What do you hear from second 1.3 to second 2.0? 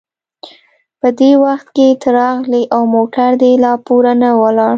وخت کې